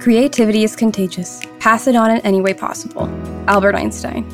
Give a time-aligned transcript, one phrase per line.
[0.00, 1.42] Creativity is contagious.
[1.58, 3.06] Pass it on in any way possible.
[3.46, 4.24] Albert Einstein.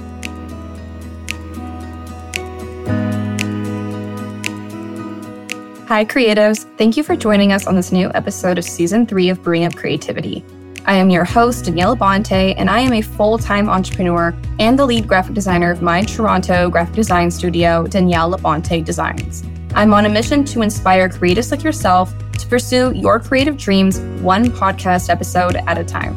[5.88, 6.66] Hi, creatives.
[6.79, 9.75] Thank you for joining us on this new episode of season three of Bring Up
[9.75, 10.45] Creativity.
[10.84, 14.87] I am your host, Danielle Labonte, and I am a full time entrepreneur and the
[14.87, 19.43] lead graphic designer of my Toronto graphic design studio, Danielle Labonte Designs.
[19.75, 24.46] I'm on a mission to inspire creatives like yourself to pursue your creative dreams one
[24.46, 26.15] podcast episode at a time.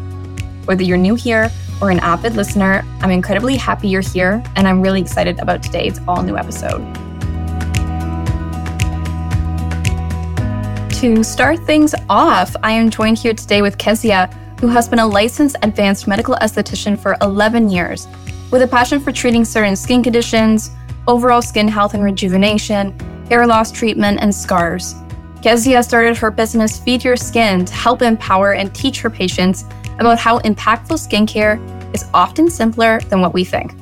[0.65, 4.81] Whether you're new here or an avid listener, I'm incredibly happy you're here, and I'm
[4.81, 6.81] really excited about today's all new episode.
[10.99, 14.29] To start things off, I am joined here today with Kezia,
[14.59, 18.07] who has been a licensed advanced medical esthetician for 11 years,
[18.51, 20.71] with a passion for treating certain skin conditions,
[21.07, 22.97] overall skin health and rejuvenation,
[23.29, 24.93] hair loss treatment, and scars.
[25.41, 29.63] Kezia started her business Feed Your Skin to help empower and teach her patients
[29.97, 31.57] about how impactful skincare
[31.95, 33.73] is often simpler than what we think.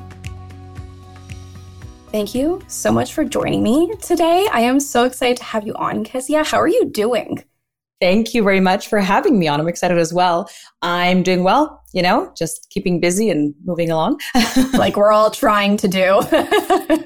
[2.12, 4.46] Thank you so much for joining me today.
[4.52, 6.44] I am so excited to have you on, Kezia.
[6.44, 7.42] How are you doing?
[8.00, 9.58] Thank you very much for having me on.
[9.60, 10.48] I'm excited as well.
[10.82, 14.20] I'm doing well, you know, just keeping busy and moving along.
[14.74, 16.20] like we're all trying to do.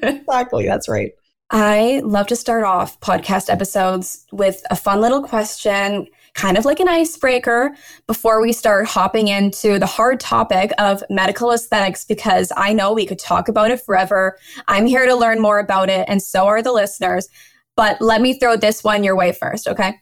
[0.03, 0.67] exactly.
[0.67, 1.11] That's right.
[1.49, 6.79] I love to start off podcast episodes with a fun little question, kind of like
[6.79, 7.75] an icebreaker
[8.07, 13.05] before we start hopping into the hard topic of medical aesthetics, because I know we
[13.05, 14.37] could talk about it forever.
[14.67, 17.27] I'm here to learn more about it, and so are the listeners.
[17.75, 19.99] But let me throw this one your way first, okay?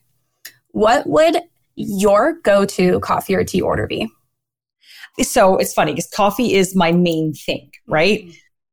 [0.70, 1.38] What would
[1.76, 4.10] your go to coffee or tea order be?
[5.22, 8.22] So it's funny because coffee is my main thing, right?
[8.22, 8.32] Mm-hmm.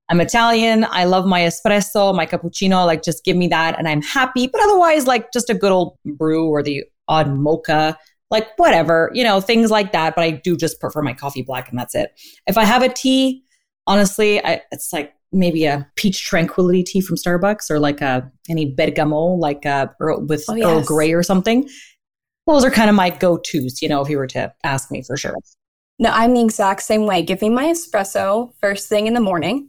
[0.09, 0.87] I'm Italian.
[0.91, 2.87] I love my espresso, my cappuccino.
[2.87, 4.47] Like, just give me that and I'm happy.
[4.47, 7.99] But otherwise, like, just a good old brew or the odd mocha,
[8.31, 10.15] like, whatever, you know, things like that.
[10.15, 12.13] But I do just prefer my coffee black and that's it.
[12.47, 13.43] If I have a tea,
[13.87, 18.65] honestly, I, it's like maybe a peach tranquility tea from Starbucks or like a any
[18.75, 20.67] bergamot, like a Earl, with oh, yes.
[20.67, 21.69] Earl Grey or something.
[22.47, 25.03] Those are kind of my go tos, you know, if you were to ask me
[25.03, 25.35] for sure.
[25.99, 27.21] No, I'm the exact same way.
[27.21, 29.69] Give me my espresso first thing in the morning.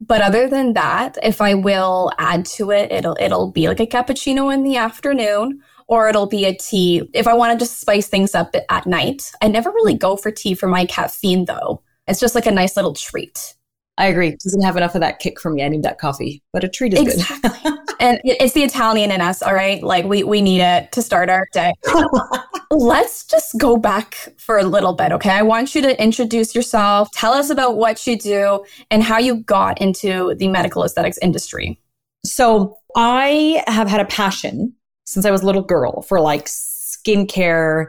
[0.00, 3.86] But other than that, if I will add to it, it'll it'll be like a
[3.86, 7.08] cappuccino in the afternoon or it'll be a tea.
[7.12, 10.30] If I want to just spice things up at night, I never really go for
[10.30, 11.82] tea for my caffeine though.
[12.06, 13.54] It's just like a nice little treat.
[13.96, 14.36] I agree.
[14.42, 15.62] Doesn't have enough of that kick from me.
[15.62, 17.14] I need that coffee, but a treat is good.
[17.14, 17.50] exactly.
[17.62, 17.78] good.
[18.00, 19.82] and it's the Italian in us, all right?
[19.82, 21.72] Like we we need it to start our day.
[22.76, 25.30] Let's just go back for a little bit, okay?
[25.30, 29.36] I want you to introduce yourself, tell us about what you do and how you
[29.36, 31.80] got into the medical aesthetics industry.
[32.24, 34.74] So, I have had a passion
[35.04, 37.88] since I was a little girl for like skincare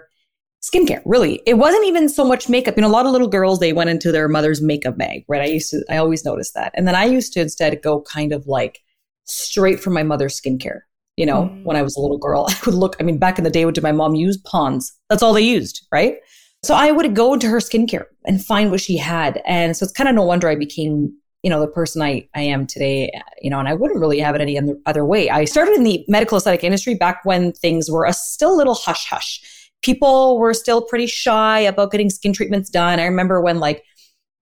[0.63, 1.41] skincare, really.
[1.45, 2.75] It wasn't even so much makeup.
[2.75, 5.41] You know, a lot of little girls, they went into their mother's makeup bag, right?
[5.41, 6.71] I used to, I always noticed that.
[6.75, 8.81] And then I used to instead go kind of like
[9.25, 10.81] straight from my mother's skincare.
[11.17, 11.63] You know, mm.
[11.63, 13.65] when I was a little girl, I would look, I mean, back in the day,
[13.65, 14.37] what did my mom use?
[14.37, 14.97] Pond's.
[15.09, 16.17] That's all they used, right?
[16.63, 19.41] So I would go into her skincare and find what she had.
[19.45, 22.41] And so it's kind of no wonder I became, you know, the person I, I
[22.41, 25.29] am today, you know, and I wouldn't really have it any other, other way.
[25.29, 28.73] I started in the medical aesthetic industry back when things were a still a little
[28.73, 29.41] hush hush
[29.85, 32.99] people were still pretty shy about getting skin treatments done.
[32.99, 33.83] I remember when like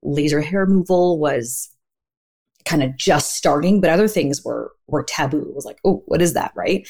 [0.01, 1.69] laser hair removal was
[2.65, 5.41] kind of just starting, but other things were were taboo.
[5.41, 6.87] It was like, oh, what is that, right?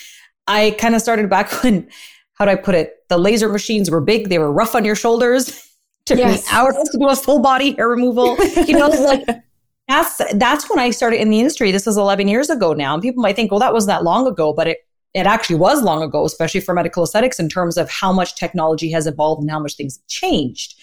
[0.47, 1.89] I kind of started back when
[2.35, 2.95] how do I put it?
[3.09, 5.69] The laser machines were big, they were rough on your shoulders.
[6.06, 6.51] Took yes.
[6.51, 8.35] me hours to do a full body hair removal.
[8.66, 9.25] You know, like
[9.88, 11.72] that's that's when I started in the industry.
[11.72, 12.94] This was 11 years ago now.
[12.94, 14.79] And people might think, well, that was that long ago, but it
[15.13, 18.91] it actually was long ago, especially for medical aesthetics, in terms of how much technology
[18.91, 20.75] has evolved and how much things have changed.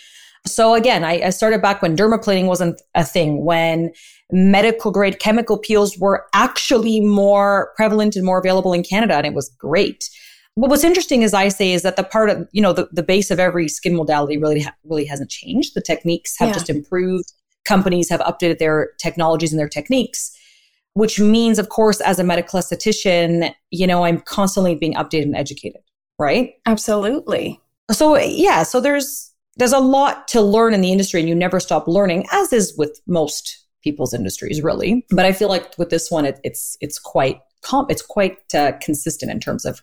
[0.47, 3.93] So again, I, I started back when dermaplaning wasn't a thing, when
[4.33, 9.35] medical grade chemical peels were actually more prevalent and more available in Canada, and it
[9.35, 10.09] was great.
[10.57, 13.03] But what's interesting, as I say, is that the part of you know the, the
[13.03, 15.75] base of every skin modality really ha- really hasn't changed.
[15.75, 16.55] The techniques have yeah.
[16.55, 17.33] just improved.
[17.65, 20.37] Companies have updated their technologies and their techniques
[20.95, 25.37] which means, of course, as a medical esthetician, you know, I'm constantly being updated and
[25.37, 25.83] educated,
[26.19, 26.55] right?
[26.67, 27.61] Absolutely.
[27.91, 31.61] So, yeah, so there's there's a lot to learn in the industry and you never
[31.61, 36.11] stop learning as is with most people's industries really but i feel like with this
[36.11, 39.83] one it, it's it's quite comp it's quite uh, consistent in terms of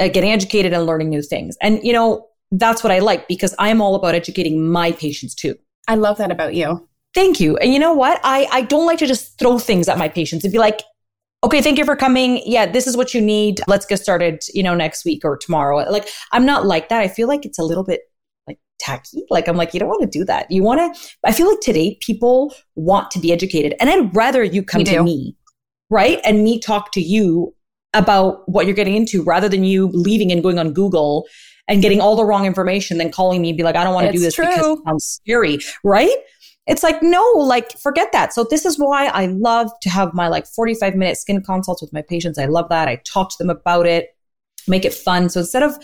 [0.00, 3.54] uh, getting educated and learning new things and you know that's what i like because
[3.58, 5.54] i'm all about educating my patients too
[5.88, 7.56] i love that about you Thank you.
[7.58, 8.20] And you know what?
[8.24, 10.82] I, I don't like to just throw things at my patients and be like,
[11.44, 12.40] okay, thank you for coming.
[12.46, 13.60] Yeah, this is what you need.
[13.66, 15.78] Let's get started, you know, next week or tomorrow.
[15.90, 17.00] Like, I'm not like that.
[17.00, 18.02] I feel like it's a little bit
[18.82, 19.24] tacky.
[19.30, 20.50] Like, I'm like, you don't want to do that.
[20.50, 23.74] You want to, I feel like today people want to be educated.
[23.80, 25.36] And I'd rather you come to me,
[25.88, 26.20] right?
[26.24, 27.54] And me talk to you
[27.94, 31.26] about what you're getting into rather than you leaving and going on Google
[31.68, 34.06] and getting all the wrong information, then calling me and be like, I don't want
[34.06, 34.46] to do this true.
[34.46, 36.16] because it sounds scary, right?
[36.66, 38.32] It's like, no, like forget that.
[38.32, 41.92] So this is why I love to have my like 45 minute skin consults with
[41.92, 42.38] my patients.
[42.38, 42.88] I love that.
[42.88, 44.10] I talk to them about it,
[44.68, 45.28] make it fun.
[45.28, 45.76] So instead of,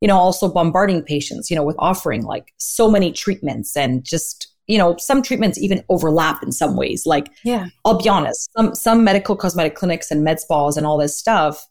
[0.00, 4.48] you know, also bombarding patients, you know, with offering like so many treatments and just,
[4.66, 7.06] you know, some treatments even overlap in some ways.
[7.06, 10.98] Like, yeah, I'll be honest, some some medical cosmetic clinics and med spas and all
[10.98, 11.66] this stuff,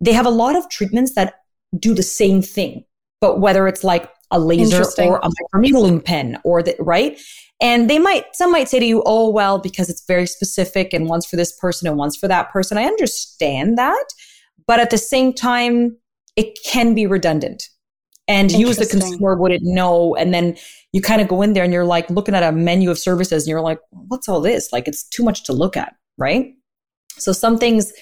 [0.00, 1.34] they have a lot of treatments that
[1.78, 2.84] do the same thing.
[3.20, 7.20] But whether it's like a laser or a microneedling pen or the right
[7.60, 11.08] and they might some might say to you oh well because it's very specific and
[11.08, 14.04] one's for this person and one's for that person i understand that
[14.66, 15.96] but at the same time
[16.40, 17.62] it can be redundant.
[18.28, 20.14] And you as the consumer wouldn't know.
[20.14, 20.56] And then
[20.92, 23.42] you kind of go in there and you're like looking at a menu of services
[23.42, 24.72] and you're like what's all this?
[24.72, 26.54] Like it's too much to look at right?
[27.18, 27.92] So some things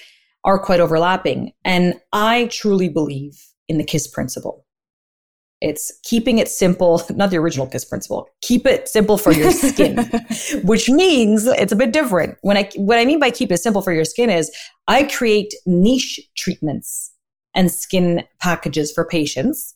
[0.45, 1.53] are quite overlapping.
[1.65, 4.67] And i truly believe in the kiss principle.
[5.61, 8.29] It's keeping it simple, not the original KISS principle.
[8.43, 10.09] Keep it simple for your skin,
[10.65, 12.37] which means it's a bit different.
[12.43, 14.55] When I what I mean by keep it simple for your skin is
[14.87, 17.13] I create niche treatments
[17.55, 19.75] and skin packages for patients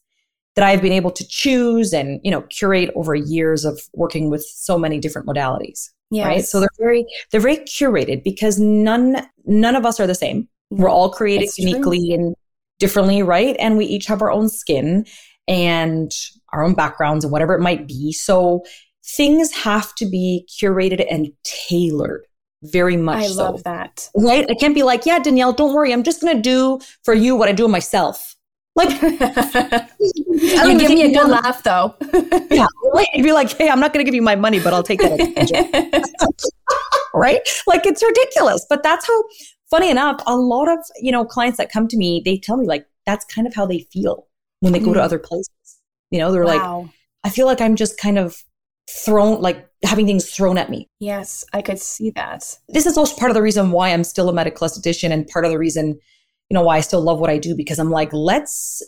[0.54, 4.44] that I've been able to choose and, you know, curate over years of working with
[4.44, 5.88] so many different modalities.
[6.10, 6.26] Yes.
[6.26, 6.44] Right.
[6.44, 10.46] So they're very they're very curated because none none of us are the same.
[10.70, 12.14] We're all created That's uniquely true.
[12.14, 12.36] and
[12.78, 13.56] differently, right?
[13.58, 15.06] And we each have our own skin
[15.48, 16.12] and
[16.52, 18.12] our own backgrounds and whatever it might be.
[18.12, 18.62] So
[19.04, 22.26] things have to be curated and tailored
[22.62, 23.42] very much I so.
[23.42, 24.08] love that.
[24.14, 24.46] Right?
[24.48, 25.92] I can't be like, yeah, Danielle, don't worry.
[25.92, 28.36] I'm just going to do for you what I do myself.
[28.74, 29.88] Like, I
[30.64, 31.94] mean, give me a good laugh though.
[32.50, 32.66] yeah.
[32.94, 33.06] Right?
[33.14, 35.00] You'd be like, hey, I'm not going to give you my money, but I'll take
[35.00, 36.50] that.
[37.14, 37.46] right?
[37.66, 38.64] Like, it's ridiculous.
[38.68, 39.24] But that's how,
[39.70, 42.66] funny enough, a lot of, you know, clients that come to me, they tell me
[42.66, 44.26] like, that's kind of how they feel
[44.60, 45.04] when they go to mm.
[45.04, 45.50] other places.
[46.10, 46.80] You know, they're wow.
[46.80, 46.90] like,
[47.24, 48.42] I feel like I'm just kind of
[48.92, 50.88] thrown, like having things thrown at me.
[51.00, 52.56] Yes, I could see that.
[52.68, 55.44] This is also part of the reason why I'm still a medical esthetician and part
[55.44, 55.98] of the reason,
[56.48, 58.82] you know, why I still love what I do because I'm like, let's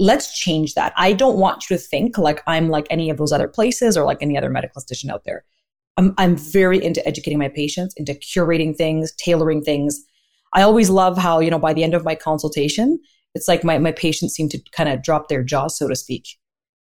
[0.00, 0.92] let's change that.
[0.96, 4.04] I don't want you to think like I'm like any of those other places or
[4.04, 5.44] like any other medical esthetician out there.
[5.96, 10.00] I'm I'm very into educating my patients, into curating things, tailoring things.
[10.54, 12.98] I always love how, you know, by the end of my consultation,
[13.34, 16.38] it's like my, my patients seem to kind of drop their jaw, so to speak.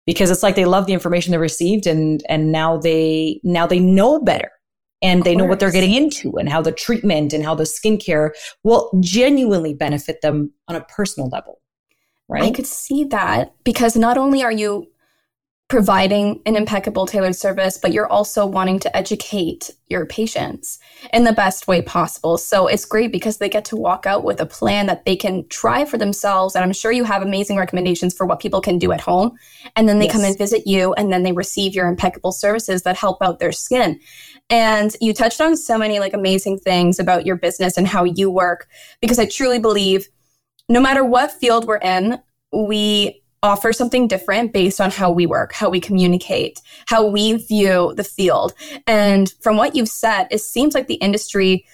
[0.10, 3.80] Because it's like they love the information they received and and now they now they
[3.80, 4.50] know better
[5.04, 8.32] and they know what they're getting into and how the treatment and how the skincare
[8.64, 11.62] will genuinely benefit them on a personal level.
[12.28, 12.42] Right.
[12.42, 14.88] I could see that because not only are you
[15.70, 20.80] providing an impeccable tailored service, but you're also wanting to educate your patients
[21.14, 22.40] in the best way possible.
[22.40, 25.48] So it's great because they get to walk out with a plan that they can
[25.48, 26.56] try for themselves.
[26.56, 29.38] And I'm sure you have amazing recommendations for what people can do at home.
[29.76, 30.16] And then they yes.
[30.16, 33.52] come and visit you and then they receive your impeccable services that help out their
[33.52, 34.00] skin.
[34.50, 38.32] And you touched on so many like amazing things about your business and how you
[38.32, 38.68] work
[39.02, 40.08] because I truly believe
[40.68, 42.20] no matter what field we're in,
[42.52, 47.94] we offer something different based on how we work, how we communicate, how we view
[47.96, 48.54] the field.
[48.86, 51.66] And from what you've said, it seems like the industry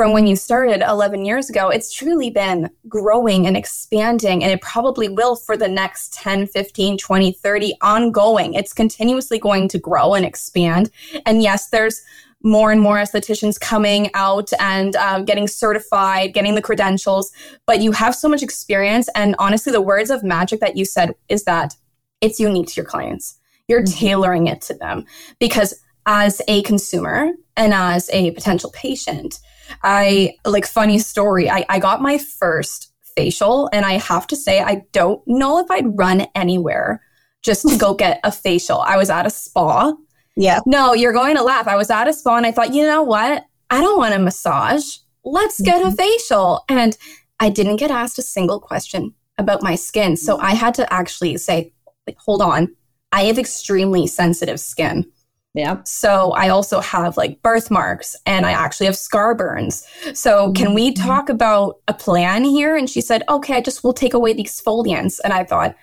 [0.00, 4.62] from when you started 11 years ago, it's truly been growing and expanding, and it
[4.62, 8.54] probably will for the next 10, 15, 20, 30 ongoing.
[8.54, 10.90] It's continuously going to grow and expand.
[11.26, 12.00] And yes, there's
[12.42, 17.32] more and more estheticians coming out and uh, getting certified, getting the credentials.
[17.66, 19.08] But you have so much experience.
[19.14, 21.74] And honestly, the words of magic that you said is that
[22.20, 23.38] it's unique to your clients.
[23.68, 23.98] You're mm-hmm.
[23.98, 25.04] tailoring it to them
[25.38, 25.74] because
[26.06, 29.38] as a consumer and as a potential patient,
[29.82, 31.50] I like funny story.
[31.50, 35.70] I, I got my first facial and I have to say, I don't know if
[35.70, 37.02] I'd run anywhere
[37.42, 38.80] just to go get a facial.
[38.80, 39.92] I was at a spa
[40.40, 40.60] yeah.
[40.64, 41.68] No, you're going to laugh.
[41.68, 43.44] I was at a spa and I thought, you know what?
[43.68, 44.96] I don't want a massage.
[45.22, 45.92] Let's get mm-hmm.
[45.92, 46.64] a facial.
[46.68, 46.96] And
[47.38, 50.16] I didn't get asked a single question about my skin.
[50.16, 51.72] So I had to actually say,
[52.16, 52.74] hold on.
[53.12, 55.04] I have extremely sensitive skin.
[55.52, 55.82] Yeah.
[55.84, 59.86] So I also have like birthmarks and I actually have scar burns.
[60.14, 61.06] So can we mm-hmm.
[61.06, 62.76] talk about a plan here?
[62.76, 65.18] And she said, okay, I just will take away the exfoliants.
[65.22, 65.76] And I thought,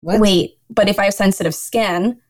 [0.00, 0.20] what?
[0.20, 2.20] wait, but if I have sensitive skin,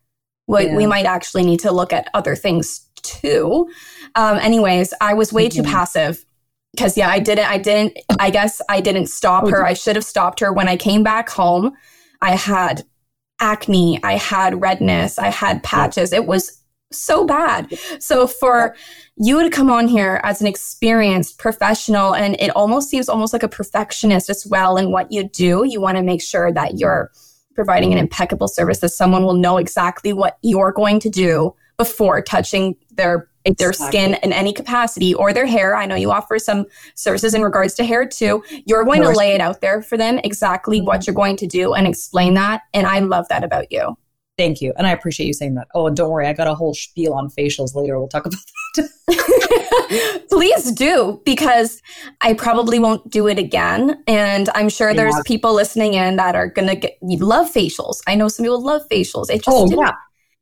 [0.46, 0.76] we, yeah.
[0.76, 3.68] we might actually need to look at other things too.
[4.14, 5.62] Um, anyways, I was way mm-hmm.
[5.62, 6.24] too passive
[6.72, 9.64] because yeah, I didn't, I didn't, I guess I didn't stop oh, her.
[9.64, 11.72] I should have stopped her when I came back home.
[12.20, 12.84] I had
[13.40, 16.12] acne, I had redness, I had patches.
[16.12, 17.76] It was so bad.
[17.98, 18.74] So for
[19.16, 23.42] you to come on here as an experienced professional and it almost seems almost like
[23.42, 27.10] a perfectionist as well in what you do, you want to make sure that you're
[27.54, 32.22] providing an impeccable service that someone will know exactly what you're going to do before
[32.22, 33.64] touching their exactly.
[33.64, 35.76] their skin in any capacity or their hair.
[35.76, 38.42] I know you offer some services in regards to hair too.
[38.66, 40.86] You're going to lay it out there for them exactly mm-hmm.
[40.86, 42.62] what you're going to do and explain that.
[42.72, 43.96] And I love that about you.
[44.36, 44.72] Thank you.
[44.76, 45.68] And I appreciate you saying that.
[45.74, 47.98] Oh, and don't worry, I got a whole spiel on facials later.
[47.98, 48.40] We'll talk about
[48.76, 50.26] that.
[50.28, 51.80] Please do, because
[52.20, 54.02] I probably won't do it again.
[54.08, 54.96] And I'm sure yeah.
[54.96, 57.98] there's people listening in that are going to get, you love facials.
[58.08, 59.30] I know some people love facials.
[59.30, 59.92] It just oh, yeah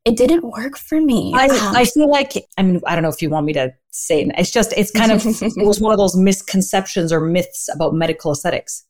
[0.05, 1.33] it didn't work for me.
[1.35, 4.23] I, I feel like, I mean, I don't know if you want me to say
[4.23, 4.33] it.
[4.37, 8.33] It's just, it's kind of, it was one of those misconceptions or myths about medical
[8.33, 8.85] aesthetics.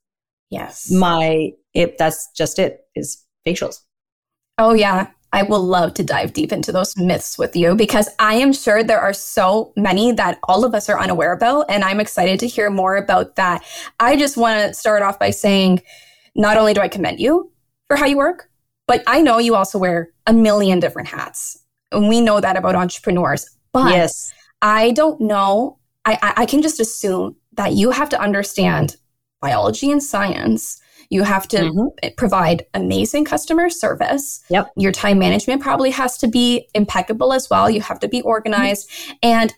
[0.48, 0.90] Yes.
[0.90, 3.80] My, it, that's just it, is facials.
[4.62, 5.08] Oh, yeah.
[5.32, 8.84] I will love to dive deep into those myths with you because I am sure
[8.84, 11.66] there are so many that all of us are unaware about.
[11.68, 13.64] And I'm excited to hear more about that.
[13.98, 15.82] I just want to start off by saying,
[16.36, 17.50] not only do I commend you
[17.88, 18.50] for how you work,
[18.86, 21.58] but I know you also wear a million different hats.
[21.90, 23.50] And we know that about entrepreneurs.
[23.72, 24.32] But yes.
[24.60, 25.80] I don't know.
[26.04, 28.96] I, I, I can just assume that you have to understand
[29.40, 30.80] biology and science.
[31.12, 32.14] You have to mm-hmm.
[32.16, 34.42] provide amazing customer service.
[34.48, 34.72] Yep.
[34.78, 37.68] Your time management probably has to be impeccable as well.
[37.68, 38.88] You have to be organized.
[38.88, 39.12] Mm-hmm.
[39.22, 39.54] And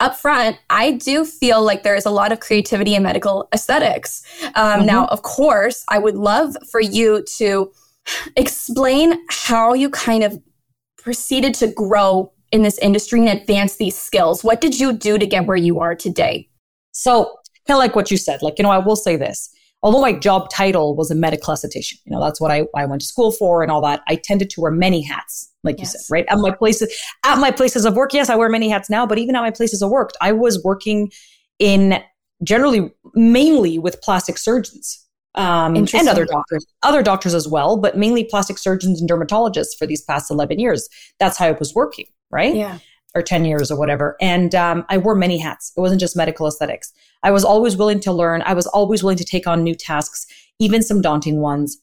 [0.00, 4.22] up front, I do feel like there is a lot of creativity in medical aesthetics.
[4.42, 4.86] Um, mm-hmm.
[4.86, 7.72] Now, of course, I would love for you to
[8.36, 10.38] explain how you kind of
[10.98, 14.44] proceeded to grow in this industry and advance these skills.
[14.44, 16.50] What did you do to get where you are today?
[16.90, 17.34] So,
[17.66, 19.48] kind of like what you said, like, you know, I will say this.
[19.82, 23.00] Although my job title was a medical esthetician, you know, that's what I, I went
[23.02, 24.02] to school for and all that.
[24.08, 25.94] I tended to wear many hats, like yes.
[25.94, 26.24] you said, right?
[26.28, 29.18] At my places, at my places of work, yes, I wear many hats now, but
[29.18, 31.10] even at my places of work, I was working
[31.58, 32.00] in
[32.44, 38.24] generally mainly with plastic surgeons um, and other doctors, other doctors as well, but mainly
[38.24, 40.88] plastic surgeons and dermatologists for these past 11 years.
[41.18, 42.54] That's how it was working, right?
[42.54, 42.78] Yeah.
[43.14, 44.16] Or 10 years or whatever.
[44.22, 45.70] And um, I wore many hats.
[45.76, 46.92] It wasn't just medical aesthetics.
[47.22, 48.42] I was always willing to learn.
[48.46, 50.26] I was always willing to take on new tasks,
[50.58, 51.78] even some daunting ones.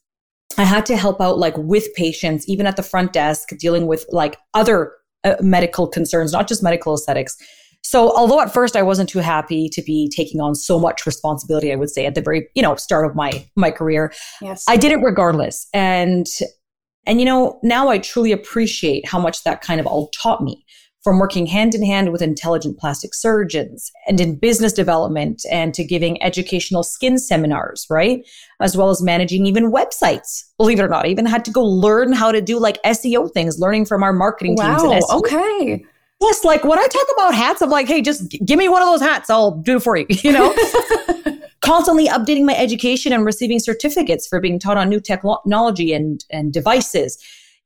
[0.57, 4.05] I had to help out like with patients, even at the front desk, dealing with
[4.09, 4.93] like other
[5.24, 7.38] uh, medical concerns, not just medical aesthetics.
[7.81, 11.71] So although at first I wasn't too happy to be taking on so much responsibility,
[11.71, 14.65] I would say at the very, you know, start of my my career, yes.
[14.67, 15.67] I did it regardless.
[15.74, 16.27] And
[17.05, 20.65] and you know, now I truly appreciate how much that kind of all taught me
[21.03, 25.83] from working hand in hand with intelligent plastic surgeons and in business development and to
[25.83, 28.27] giving educational skin seminars, right?
[28.59, 30.43] As well as managing even websites.
[30.57, 33.31] Believe it or not, I even had to go learn how to do like SEO
[33.31, 35.05] things, learning from our marketing wow, teams.
[35.07, 35.85] Wow, okay.
[36.21, 38.89] Yes, like when I talk about hats, I'm like, hey, just give me one of
[38.89, 39.29] those hats.
[39.29, 40.05] I'll do it for you.
[40.21, 40.53] You know,
[41.61, 46.51] constantly updating my education and receiving certificates for being taught on new technology and, and
[46.51, 47.17] devices.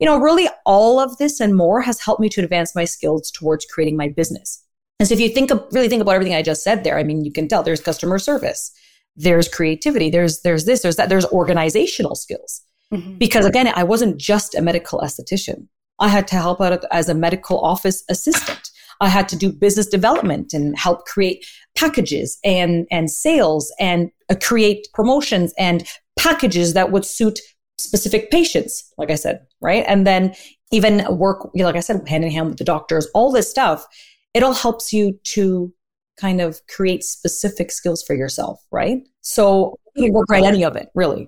[0.04, 3.32] You know, really all of this and more has helped me to advance my skills
[3.32, 4.62] towards creating my business.
[5.00, 7.04] And so if you think of, really think about everything I just said there, I
[7.04, 8.72] mean, you can tell there's customer service,
[9.16, 12.62] there's creativity, there's, there's this, there's that, there's organizational skills.
[12.94, 13.18] Mm-hmm.
[13.18, 15.68] Because again, I wasn't just a medical esthetician.
[16.00, 18.70] I had to help out as a medical office assistant.
[19.02, 21.46] I had to do business development and help create
[21.76, 27.40] packages and, and sales and uh, create promotions and packages that would suit
[27.78, 29.84] specific patients, like I said, right?
[29.88, 30.34] And then
[30.72, 33.86] even work, like I said, hand in hand with the doctors, all this stuff,
[34.34, 35.74] it all helps you to
[36.20, 39.00] kind of create specific skills for yourself, right?
[39.22, 41.28] So you work right any of it, really.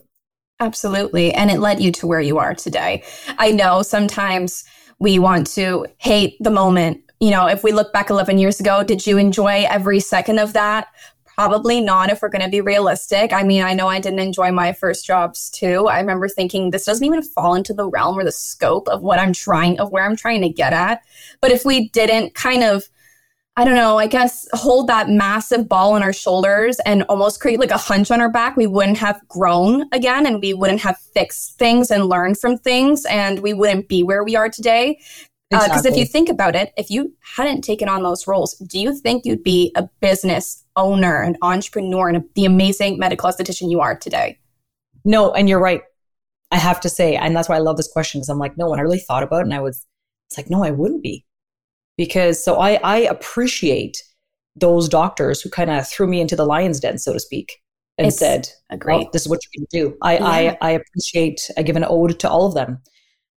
[0.59, 1.33] Absolutely.
[1.33, 3.03] And it led you to where you are today.
[3.37, 4.63] I know sometimes
[4.99, 7.01] we want to hate the moment.
[7.19, 10.53] You know, if we look back 11 years ago, did you enjoy every second of
[10.53, 10.87] that?
[11.35, 13.33] Probably not if we're going to be realistic.
[13.33, 15.87] I mean, I know I didn't enjoy my first jobs too.
[15.87, 19.19] I remember thinking this doesn't even fall into the realm or the scope of what
[19.19, 21.01] I'm trying, of where I'm trying to get at.
[21.41, 22.89] But if we didn't kind of
[23.57, 27.57] I don't know, I guess hold that massive ball on our shoulders and almost create
[27.57, 30.97] like a hunch on our back, we wouldn't have grown again and we wouldn't have
[30.97, 34.99] fixed things and learned from things and we wouldn't be where we are today.
[35.49, 35.91] Because uh, exactly.
[35.91, 38.97] uh, if you think about it, if you hadn't taken on those roles, do you
[38.97, 43.79] think you'd be a business owner, an entrepreneur, and a, the amazing medical esthetician you
[43.79, 44.39] are today?
[45.03, 45.81] No, and you're right.
[46.51, 48.69] I have to say, and that's why I love this question because I'm like, no,
[48.69, 49.85] when I really thought about it, and I was,
[50.29, 51.25] it's like, no, I wouldn't be
[51.97, 54.01] because so I, I appreciate
[54.55, 57.61] those doctors who kind of threw me into the lion's den, so to speak,
[57.97, 58.49] and it's said,
[58.79, 60.25] "Great, this is what you can do." I, yeah.
[60.25, 61.49] I, I appreciate.
[61.57, 62.81] I give an ode to all of them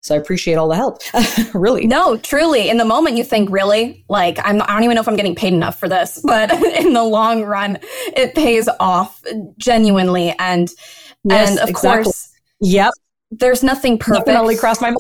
[0.07, 1.01] So I appreciate all the help.
[1.55, 1.87] really.
[1.87, 2.71] No, truly.
[2.71, 4.05] In the moment, you think, really?
[4.09, 6.23] Like, I'm, I don't even know if I'm getting paid enough for this.
[6.27, 7.79] But in the long run,
[8.15, 9.23] it pays off
[9.57, 10.35] genuinely.
[10.39, 10.69] And,
[11.25, 12.05] yes, and of exactly.
[12.05, 12.93] course, yep.
[13.31, 14.27] There's nothing perfect.
[14.27, 14.99] Definitely crossed my mind.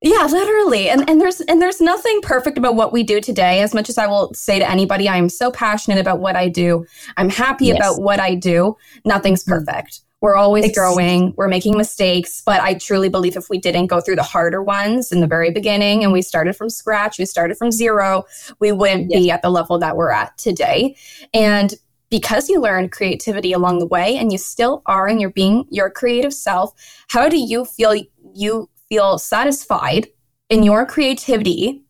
[0.00, 0.88] Yeah, literally.
[0.88, 3.60] And and there's and there's nothing perfect about what we do today.
[3.60, 6.48] As much as I will say to anybody, I am so passionate about what I
[6.48, 6.86] do.
[7.16, 7.76] I'm happy yes.
[7.76, 8.76] about what I do.
[9.04, 10.00] Nothing's perfect.
[10.20, 11.04] We're always exactly.
[11.04, 11.34] growing.
[11.36, 15.12] We're making mistakes, but I truly believe if we didn't go through the harder ones
[15.12, 18.24] in the very beginning and we started from scratch, we started from zero,
[18.58, 19.20] we wouldn't yes.
[19.20, 20.96] be at the level that we're at today.
[21.32, 21.74] And
[22.10, 25.90] because you learned creativity along the way and you still are and you're being your
[25.90, 26.72] creative self,
[27.08, 27.94] how do you feel
[28.34, 30.08] you feel satisfied
[30.48, 31.82] in your creativity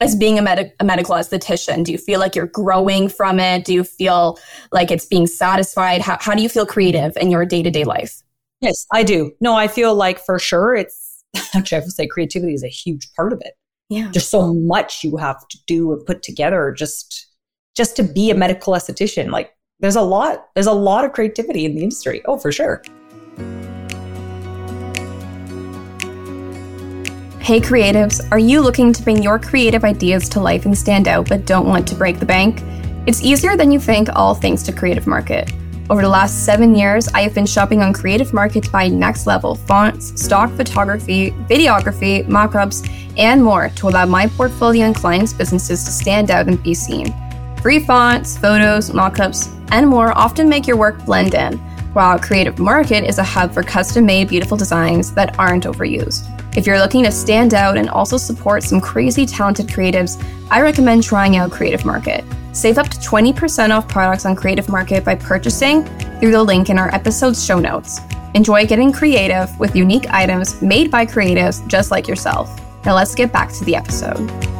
[0.00, 1.84] as being a, med- a medical esthetician?
[1.84, 3.64] Do you feel like you're growing from it?
[3.64, 4.38] Do you feel
[4.72, 6.00] like it's being satisfied?
[6.00, 8.22] How, how do you feel creative in your day to day life?
[8.60, 9.32] Yes, I do.
[9.40, 11.24] No, I feel like for sure it's
[11.54, 13.54] actually, I would say creativity is a huge part of it.
[13.88, 14.10] Yeah.
[14.10, 17.26] Just so much you have to do and put together just
[17.76, 19.30] just to be a medical esthetician.
[19.30, 22.22] Like there's a lot, there's a lot of creativity in the industry.
[22.26, 22.82] Oh, for sure.
[27.48, 31.30] Hey creatives, are you looking to bring your creative ideas to life and stand out
[31.30, 32.62] but don't want to break the bank?
[33.06, 35.50] It's easier than you think, all thanks to Creative Market.
[35.88, 39.26] Over the last seven years, I have been shopping on Creative Market to buy next
[39.26, 42.86] level fonts, stock photography, videography, mockups,
[43.16, 47.14] and more to allow my portfolio and clients' businesses to stand out and be seen.
[47.62, 51.58] Free fonts, photos, mockups, and more often make your work blend in,
[51.92, 56.26] while Creative Market is a hub for custom made beautiful designs that aren't overused.
[56.56, 61.02] If you're looking to stand out and also support some crazy talented creatives, I recommend
[61.04, 62.24] trying out Creative Market.
[62.52, 65.84] Save up to 20% off products on Creative Market by purchasing
[66.18, 68.00] through the link in our episode's show notes.
[68.34, 72.60] Enjoy getting creative with unique items made by creatives just like yourself.
[72.84, 74.57] Now let's get back to the episode.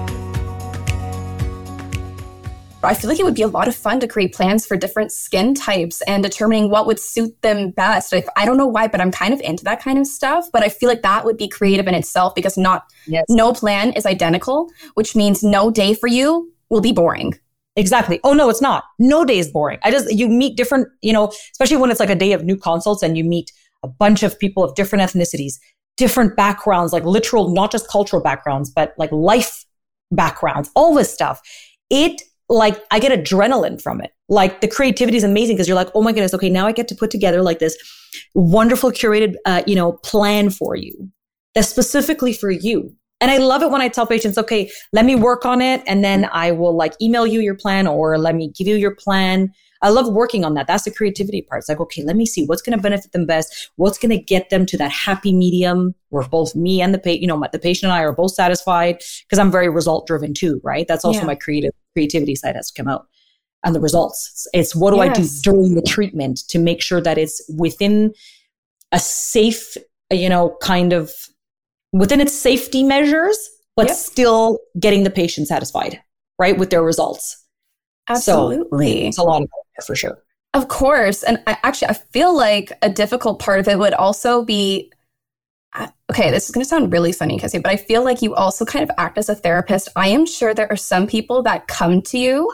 [2.85, 5.11] I feel like it would be a lot of fun to create plans for different
[5.11, 8.15] skin types and determining what would suit them best.
[8.15, 10.47] I, I don't know why, but I'm kind of into that kind of stuff.
[10.53, 13.25] But I feel like that would be creative in itself because not yes.
[13.29, 17.35] no plan is identical, which means no day for you will be boring.
[17.75, 18.21] Exactly.
[18.23, 18.85] Oh no, it's not.
[19.01, 19.79] No day is boring.
[19.83, 22.57] I just you meet different, you know, especially when it's like a day of new
[22.57, 25.55] consults and you meet a bunch of people of different ethnicities,
[25.97, 29.65] different backgrounds, like literal, not just cultural backgrounds, but like life
[30.13, 31.41] backgrounds, all this stuff.
[31.91, 34.13] It like I get adrenaline from it.
[34.29, 36.89] Like the creativity is amazing because you're like, oh my goodness, okay, now I get
[36.89, 37.77] to put together like this
[38.35, 41.11] wonderful curated, uh, you know, plan for you
[41.55, 42.95] that's specifically for you.
[43.21, 46.05] And I love it when I tell patients, okay, let me work on it, and
[46.05, 49.53] then I will like email you your plan or let me give you your plan
[49.83, 50.67] I love working on that.
[50.67, 51.61] That's the creativity part.
[51.61, 53.71] It's like, okay, let me see what's going to benefit them best.
[53.77, 57.23] What's going to get them to that happy medium where both me and the patient,
[57.23, 60.61] you know, the patient and I are both satisfied because I'm very result driven too,
[60.65, 60.87] right?
[60.89, 61.27] That's also yeah.
[61.27, 63.07] my creative creativity side has to come out
[63.65, 64.29] and the results.
[64.33, 65.09] It's, it's what do yes.
[65.09, 68.13] I do during the treatment to make sure that it's within
[68.93, 69.77] a safe,
[70.11, 71.13] you know, kind of
[71.93, 73.39] within its safety measures,
[73.77, 73.97] but yep.
[73.97, 76.01] still getting the patient satisfied,
[76.39, 77.45] right, with their results.
[78.09, 79.03] Absolutely.
[79.03, 79.49] So it's a lot of
[79.85, 80.19] for sure.
[80.55, 81.23] Of course.
[81.23, 84.91] And I, actually, I feel like a difficult part of it would also be
[86.11, 88.65] okay, this is going to sound really funny, Cassie, but I feel like you also
[88.65, 89.89] kind of act as a therapist.
[89.97, 92.53] I am sure there are some people that come to you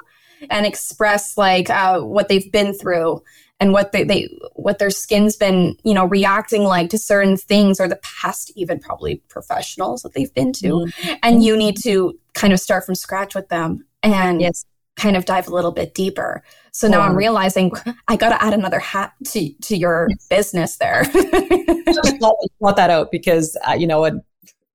[0.51, 3.23] and express like uh, what they've been through
[3.61, 7.81] and what they, they what their skin's been you know reacting like to certain things
[7.81, 11.15] or the past even probably professionals that they've been to mm-hmm.
[11.23, 15.25] and you need to kind of start from scratch with them and yes kind of
[15.25, 16.43] dive a little bit deeper.
[16.73, 17.73] So now I'm realizing
[18.09, 21.05] I got to add another hat to to your business there.
[21.13, 22.21] Just
[22.59, 24.23] want that out because uh, you know, and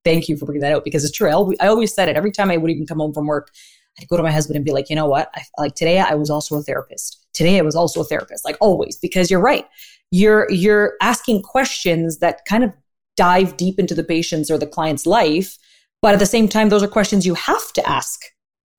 [0.03, 1.29] thank you for bringing that out because it's true.
[1.29, 3.51] I always, I always said it every time I would even come home from work.
[3.99, 5.29] I'd go to my husband and be like, you know what?
[5.36, 7.25] I, like today, I was also a therapist.
[7.34, 8.45] Today, I was also a therapist.
[8.45, 9.67] Like always, because you're right.
[10.12, 12.71] You're you're asking questions that kind of
[13.17, 15.58] dive deep into the patient's or the client's life,
[16.01, 18.21] but at the same time, those are questions you have to ask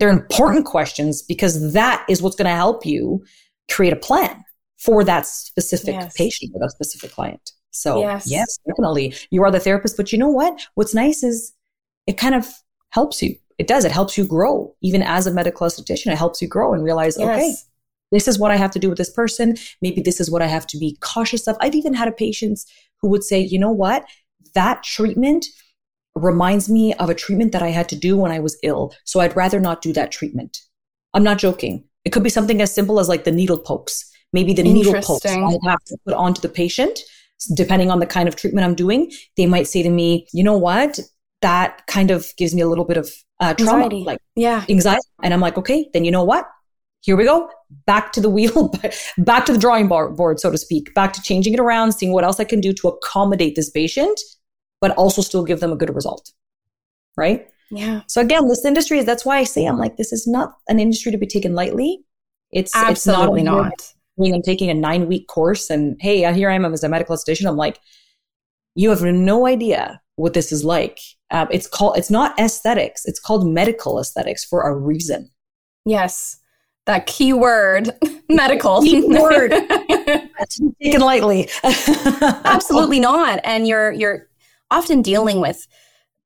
[0.01, 3.23] they're important questions because that is what's going to help you
[3.71, 4.43] create a plan
[4.79, 6.15] for that specific yes.
[6.17, 7.53] patient or that specific client.
[7.71, 8.29] So yes.
[8.29, 9.15] yes, definitely.
[9.31, 10.67] You are the therapist, but you know what?
[10.75, 11.53] What's nice is
[12.07, 12.49] it kind of
[12.91, 13.37] helps you.
[13.59, 13.85] It does.
[13.85, 14.75] It helps you grow.
[14.81, 17.29] Even as a medical esthetician, it helps you grow and realize, yes.
[17.29, 17.55] okay,
[18.11, 19.57] this is what I have to do with this person.
[19.83, 21.59] Maybe this is what I have to be cautious of.
[21.61, 22.61] I've even had a patient
[23.03, 24.07] who would say, you know what?
[24.55, 25.47] That treatment
[26.15, 28.95] reminds me of a treatment that I had to do when I was ill.
[29.05, 30.59] So I'd rather not do that treatment.
[31.15, 31.85] I'm not joking.
[32.05, 34.05] It could be something as simple as like the needle pokes.
[34.33, 37.01] Maybe the needle pokes I have to put onto the patient,
[37.55, 39.13] depending on the kind of treatment I'm doing.
[39.37, 41.01] They might say to me, you know what?
[41.43, 44.05] that kind of gives me a little bit of uh, trauma, anxiety.
[44.05, 45.01] like yeah, anxiety.
[45.23, 46.47] And I'm like, okay, then you know what?
[47.03, 47.51] Here we go.
[47.87, 48.73] Back to the wheel,
[49.19, 52.25] back to the drawing board, so to speak, back to changing it around, seeing what
[52.25, 54.21] else I can do to accommodate this patient,
[54.81, 56.33] but also still give them a good result.
[57.17, 57.49] Right.
[57.71, 58.03] Yeah.
[58.09, 60.81] So again, this industry is that's why I say I'm like, this is not an
[60.81, 62.01] industry to be taken lightly.
[62.51, 63.63] It's absolutely it's not.
[63.63, 63.95] not.
[64.35, 67.49] I'm taking a nine week course and hey, here I am as a medical esthetician.
[67.49, 67.79] I'm like,
[68.75, 70.99] you have no idea what this is like.
[71.31, 73.07] Um, it's called, it's not aesthetics.
[73.07, 75.31] It's called medical aesthetics for a reason.
[75.87, 76.39] Yes.
[76.87, 77.91] That key word,
[78.29, 78.83] medical.
[78.83, 79.53] Key word.
[80.83, 81.49] taken lightly.
[81.65, 83.41] Absolutely not.
[83.45, 84.30] And you're, you're
[84.71, 85.67] often dealing with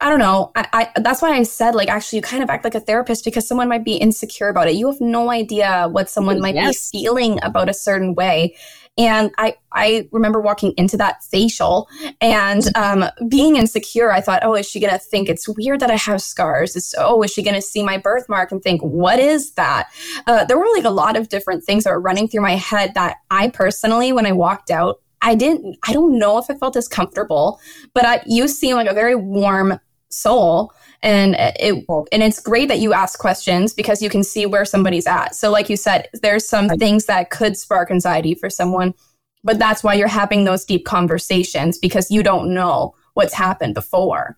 [0.00, 0.50] I don't know.
[0.54, 3.24] I, I, that's why I said like actually you kind of act like a therapist
[3.24, 4.74] because someone might be insecure about it.
[4.74, 6.90] You have no idea what someone might yes.
[6.90, 8.54] be feeling about a certain way.
[8.96, 11.88] And I I remember walking into that facial
[12.20, 14.12] and um, being insecure.
[14.12, 16.76] I thought, oh, is she gonna think it's weird that I have scars?
[16.76, 19.88] It's, oh, is she gonna see my birthmark and think, what is that?
[20.26, 22.94] Uh, there were like a lot of different things that were running through my head
[22.94, 26.76] that I personally, when I walked out, I didn't, I don't know if I felt
[26.76, 27.58] as comfortable,
[27.94, 30.72] but I, you seem like a very warm soul.
[31.02, 35.06] And it, and it's great that you ask questions because you can see where somebody's
[35.06, 35.34] at.
[35.34, 38.94] So like you said, there's some things that could spark anxiety for someone,
[39.42, 44.36] but that's why you're having those deep conversations because you don't know what's happened before.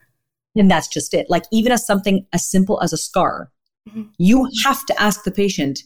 [0.57, 1.29] And that's just it.
[1.29, 3.51] Like even as something as simple as a scar,
[3.89, 4.05] mm-hmm.
[4.19, 5.81] you have to ask the patient,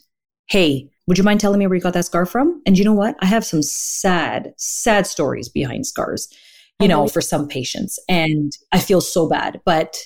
[0.47, 2.63] Hey, would you mind telling me where you got that scar from?
[2.67, 3.17] And you know what?
[3.19, 6.33] I have some sad, sad stories behind scars,
[6.81, 7.99] you know, for some patients.
[8.09, 9.97] And I feel so bad, but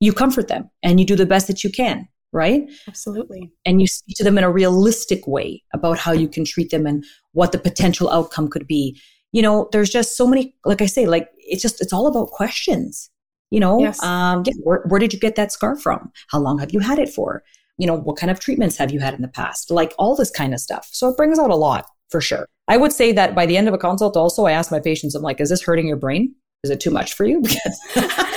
[0.00, 2.62] you comfort them and you do the best that you can, right?
[2.88, 3.52] Absolutely.
[3.66, 6.86] And you speak to them in a realistic way about how you can treat them
[6.86, 8.98] and what the potential outcome could be.
[9.32, 12.28] You know, there's just so many, like I say, like it's just, it's all about
[12.28, 13.10] questions.
[13.50, 14.02] You know, yes.
[14.02, 16.10] um, yeah, where, where did you get that scar from?
[16.28, 17.42] How long have you had it for?
[17.78, 19.70] You know, what kind of treatments have you had in the past?
[19.70, 20.88] Like all this kind of stuff.
[20.92, 22.46] So it brings out a lot for sure.
[22.68, 25.14] I would say that by the end of a consult, also, I ask my patients,
[25.14, 26.34] I'm like, is this hurting your brain?
[26.62, 27.42] Is it too much for you?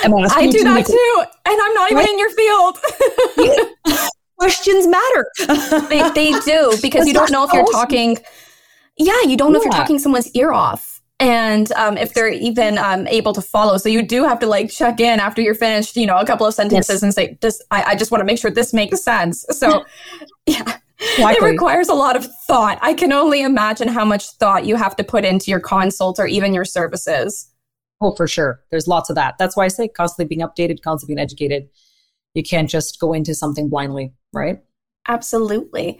[0.03, 1.23] Because I do that too.
[1.45, 2.09] And I'm not even right?
[2.09, 2.77] in your field.
[4.37, 5.31] Questions matter.
[5.89, 8.17] they, they do because you don't know if you're talking.
[8.97, 9.67] Yeah, you don't know yeah.
[9.67, 13.77] if you're talking someone's ear off and um, if they're even um, able to follow.
[13.77, 16.45] So you do have to like check in after you're finished, you know, a couple
[16.45, 17.03] of sentences yes.
[17.03, 19.85] and say, "This, I, I just want to make sure this makes sense." So,
[20.45, 20.77] yeah.
[20.99, 22.79] It requires a lot of thought.
[22.81, 26.25] I can only imagine how much thought you have to put into your consults or
[26.25, 27.51] even your services.
[28.01, 28.61] Oh, for sure.
[28.71, 29.35] There's lots of that.
[29.37, 31.69] That's why I say constantly being updated, constantly being educated.
[32.33, 34.59] You can't just go into something blindly, right?
[35.07, 35.99] Absolutely.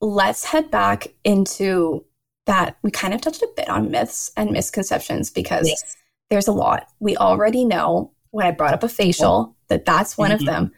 [0.00, 2.04] Let's head back into
[2.48, 5.96] that we kind of touched a bit on myths and misconceptions because yes.
[6.30, 6.88] there's a lot.
[6.98, 10.40] We already know when I brought up a facial that that's one mm-hmm.
[10.40, 10.72] of them.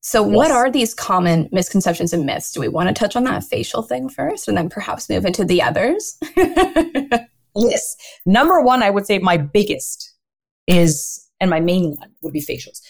[0.00, 0.34] So, yes.
[0.34, 2.52] what are these common misconceptions and myths?
[2.52, 5.44] Do we want to touch on that facial thing first and then perhaps move into
[5.44, 6.16] the others?
[7.54, 7.96] yes.
[8.24, 10.14] Number one, I would say my biggest
[10.66, 12.80] is, and my main one would be facials.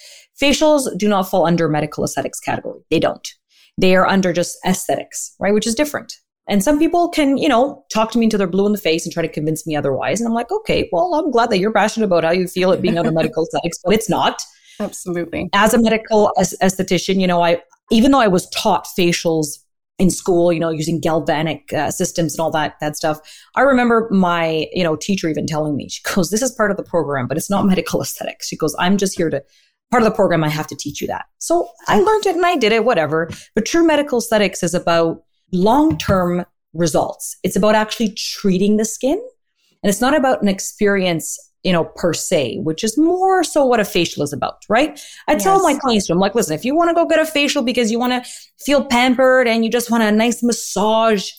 [0.40, 2.80] Facials do not fall under medical aesthetics category.
[2.90, 3.28] They don't.
[3.76, 5.52] They are under just aesthetics, right?
[5.52, 6.14] Which is different.
[6.50, 9.06] And some people can, you know, talk to me until they're blue in the face
[9.06, 10.20] and try to convince me otherwise.
[10.20, 12.82] And I'm like, okay, well, I'm glad that you're passionate about how you feel it
[12.82, 14.42] being under medical aesthetics, but it's not.
[14.80, 15.48] Absolutely.
[15.52, 19.58] As a medical esthetician, you know, I, even though I was taught facials
[20.00, 23.20] in school, you know, using galvanic uh, systems and all that that stuff.
[23.54, 26.78] I remember my, you know, teacher even telling me, she goes, "This is part of
[26.78, 29.44] the program, but it's not medical aesthetics." She goes, "I'm just here to
[29.90, 30.42] part of the program.
[30.42, 33.28] I have to teach you that." So I learned it and I did it, whatever.
[33.54, 37.36] But true medical aesthetics is about long term results.
[37.42, 39.20] It's about actually treating the skin.
[39.82, 43.80] And it's not about an experience, you know, per se, which is more so what
[43.80, 45.00] a facial is about, right?
[45.26, 45.42] I yes.
[45.42, 47.90] tell my clients, I'm like, listen, if you want to go get a facial because
[47.90, 51.30] you want to feel pampered and you just want a nice massage,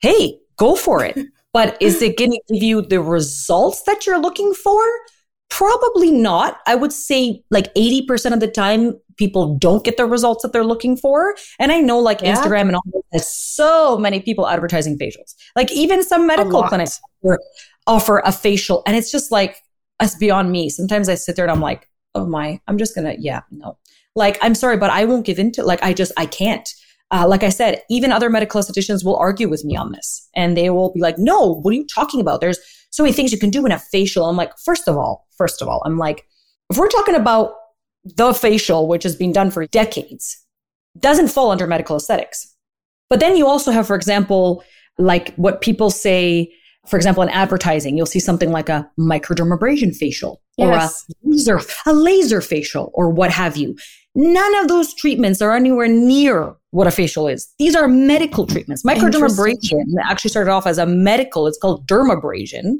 [0.00, 1.18] hey, go for it.
[1.52, 4.82] but is it going to give you the results that you're looking for?
[5.50, 6.60] Probably not.
[6.66, 10.64] I would say like 80% of the time, people don't get the results that they're
[10.64, 11.34] looking for.
[11.58, 12.36] And I know like yeah.
[12.36, 15.34] Instagram and all this has so many people advertising facials.
[15.56, 17.38] Like even some medical clinics offer,
[17.86, 19.62] offer a facial and it's just like,
[20.00, 20.68] it's beyond me.
[20.70, 23.76] Sometimes I sit there and I'm like, oh my, I'm just gonna, yeah, no.
[24.14, 26.68] Like, I'm sorry, but I won't give into like I just I can't.
[27.10, 30.56] Uh, like I said, even other medical estheticians will argue with me on this, and
[30.56, 32.42] they will be like, "No, what are you talking about?
[32.42, 32.58] There's
[32.90, 35.62] so many things you can do in a facial." I'm like, first of all, first
[35.62, 36.26] of all, I'm like,
[36.70, 37.54] if we're talking about
[38.04, 40.44] the facial, which has been done for decades,
[40.98, 42.54] doesn't fall under medical aesthetics.
[43.10, 44.62] But then you also have, for example,
[44.98, 46.52] like what people say
[46.88, 51.04] for example, in advertising, you'll see something like a microdermabrasion facial yes.
[51.24, 53.76] or a laser, a laser facial or what have you.
[54.14, 57.52] None of those treatments are anywhere near what a facial is.
[57.58, 58.82] These are medical treatments.
[58.82, 62.76] Microdermabrasion actually started off as a medical, it's called dermabrasion.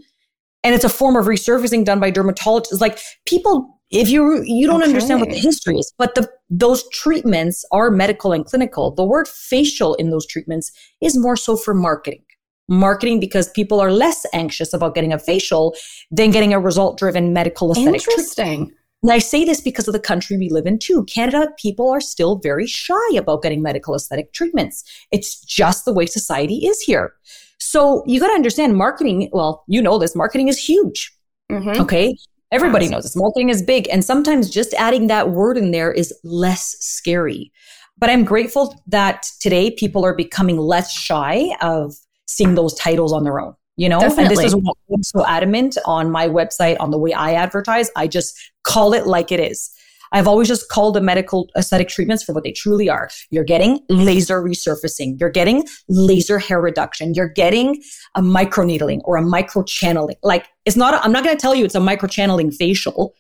[0.65, 2.81] And it's a form of resurfacing done by dermatologists.
[2.81, 4.91] Like people, if you you don't okay.
[4.91, 8.91] understand what the history is, but the those treatments are medical and clinical.
[8.91, 12.25] The word facial in those treatments is more so for marketing
[12.69, 15.75] marketing because people are less anxious about getting a facial
[16.11, 18.57] than getting a result driven medical aesthetic Interesting.
[18.67, 18.79] Treatment.
[19.03, 21.05] And I say this because of the country we live in too.
[21.05, 24.83] Canada people are still very shy about getting medical aesthetic treatments.
[25.13, 27.15] It's just the way society is here.
[27.59, 29.31] So you got to understand marketing.
[29.33, 31.13] Well, you know this marketing is huge.
[31.51, 31.81] Mm-hmm.
[31.81, 32.17] Okay.
[32.51, 32.93] Everybody yes.
[32.93, 33.17] knows this.
[33.17, 33.89] Marketing is big.
[33.89, 37.53] And sometimes just adding that word in there is less scary.
[37.99, 41.95] But I'm grateful that today people are becoming less shy of
[42.27, 44.25] seeing those titles on their own you know Definitely.
[44.25, 47.91] and this is why i'm so adamant on my website on the way i advertise.
[47.97, 49.71] I just call it like it is.
[50.13, 53.11] I've always just called the medical aesthetic treatments for what they truly are.
[53.31, 55.21] You're getting laser resurfacing.
[55.21, 57.13] You're getting laser hair reduction.
[57.13, 57.83] You're getting
[58.15, 61.55] a microneedling or a micro channeling like it's not i am not going to tell
[61.55, 63.15] you it's a micro channeling facial.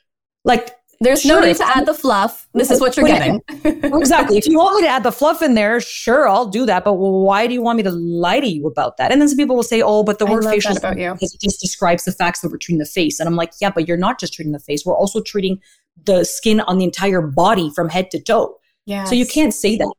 [0.44, 1.40] Like there's sure.
[1.40, 2.48] no need to add the fluff.
[2.54, 3.40] This is what you're getting.
[3.64, 4.36] exactly.
[4.36, 6.84] If you want me to add the fluff in there, sure, I'll do that.
[6.84, 9.12] But why do you want me to lie to you about that?
[9.12, 11.16] And then some people will say, "Oh, but the word facial about you.
[11.20, 13.96] just describes the facts that we're treating the face." And I'm like, "Yeah, but you're
[13.96, 14.84] not just treating the face.
[14.84, 15.60] We're also treating
[16.04, 18.56] the skin on the entire body from head to toe.
[18.84, 19.04] Yeah.
[19.04, 19.92] So you can't say that."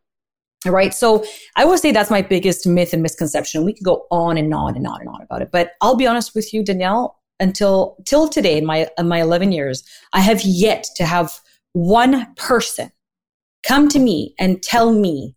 [0.66, 0.94] Right.
[0.94, 1.24] So
[1.56, 3.64] I would say that's my biggest myth and misconception.
[3.64, 5.52] We could go on and on and on and on about it.
[5.52, 9.52] But I'll be honest with you, Danielle, until till today in my in my 11
[9.52, 11.40] years i have yet to have
[11.74, 12.92] one person
[13.64, 15.36] come to me and tell me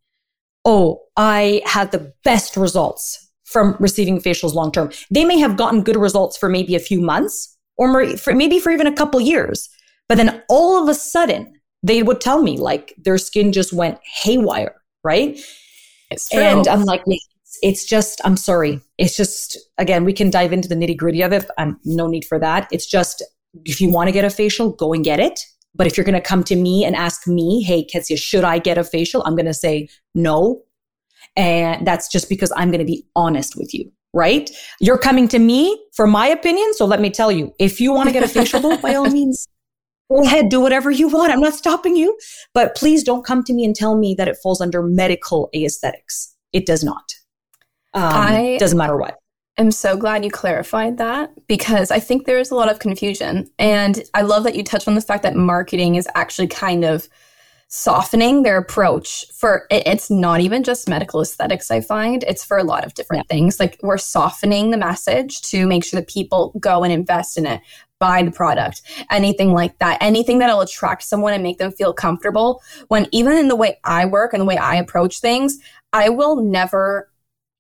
[0.65, 5.83] oh i had the best results from receiving facials long term they may have gotten
[5.83, 9.69] good results for maybe a few months or for, maybe for even a couple years
[10.09, 13.99] but then all of a sudden they would tell me like their skin just went
[14.05, 15.39] haywire right
[16.11, 16.41] it's true.
[16.41, 17.03] and i'm like
[17.63, 18.81] it's just, I'm sorry.
[18.99, 21.49] It's just, again, we can dive into the nitty gritty of it.
[21.59, 22.69] Um, no need for that.
[22.73, 23.23] It's just,
[23.65, 25.41] if you want to get a facial, go and get it.
[25.75, 28.59] But if you're going to come to me and ask me, hey, Ketsia, should I
[28.59, 29.23] get a facial?
[29.25, 30.63] I'm going to say no.
[31.37, 34.51] And that's just because I'm going to be honest with you, right?
[34.81, 36.75] You're coming to me for my opinion.
[36.75, 39.49] So let me tell you, if you want to get a facial, by all means,
[40.11, 41.33] go ahead, do whatever you want.
[41.33, 42.19] I'm not stopping you.
[42.53, 46.35] But please don't come to me and tell me that it falls under medical aesthetics.
[46.53, 47.05] It does not.
[47.95, 49.19] Um, I doesn't matter what.
[49.59, 53.51] I'm so glad you clarified that because I think there is a lot of confusion.
[53.59, 57.09] And I love that you touched on the fact that marketing is actually kind of
[57.75, 62.63] softening their approach for it's not even just medical aesthetics i find it's for a
[62.63, 63.35] lot of different yeah.
[63.35, 67.47] things like we're softening the message to make sure that people go and invest in
[67.47, 67.63] it
[67.99, 72.61] buy the product anything like that anything that'll attract someone and make them feel comfortable
[72.89, 75.59] when even in the way i work and the way i approach things
[75.95, 77.09] i will never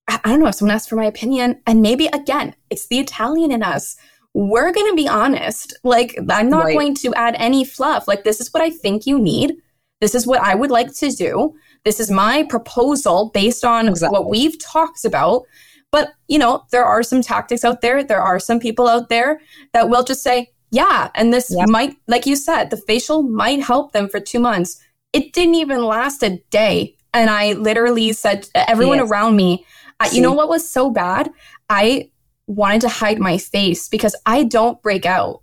[0.08, 3.52] I don't know if someone asks for my opinion, and maybe again, it's the Italian
[3.52, 3.96] in us.
[4.34, 5.74] We're going to be honest.
[5.84, 6.74] Like, I'm not right.
[6.74, 8.08] going to add any fluff.
[8.08, 9.54] Like, this is what I think you need.
[10.00, 11.54] This is what I would like to do.
[11.84, 14.18] This is my proposal based on exactly.
[14.18, 15.42] what we've talked about.
[15.90, 18.02] But, you know, there are some tactics out there.
[18.02, 19.40] There are some people out there
[19.72, 21.10] that will just say, yeah.
[21.14, 21.68] And this yep.
[21.68, 24.80] might, like you said, the facial might help them for two months.
[25.12, 26.96] It didn't even last a day.
[27.12, 29.10] And I literally said, everyone yes.
[29.10, 29.66] around me,
[30.02, 31.30] I, you know what was so bad?
[31.68, 32.10] I
[32.46, 35.42] wanted to hide my face because I don't break out.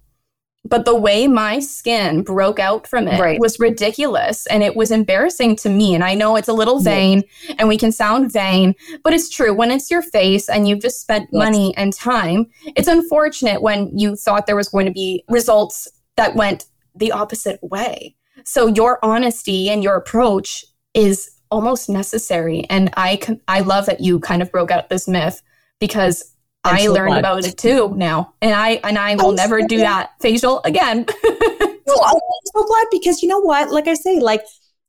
[0.66, 3.40] But the way my skin broke out from it right.
[3.40, 5.96] was ridiculous and it was embarrassing to me.
[5.96, 7.56] And I know it's a little vain yeah.
[7.58, 9.54] and we can sound vain, but it's true.
[9.54, 11.40] When it's your face and you've just spent yes.
[11.46, 16.36] money and time, it's unfortunate when you thought there was going to be results that
[16.36, 18.16] went the opposite way.
[18.44, 22.66] So your honesty and your approach is almost necessary.
[22.70, 25.42] And I can, I love that you kind of broke out this myth
[25.80, 27.20] because I'm I so learned glad.
[27.20, 30.62] about it too now, and I and I will I'm never so do that facial
[30.64, 31.06] again.
[31.24, 33.72] well, I'm so glad because you know what?
[33.72, 34.44] Like I say, like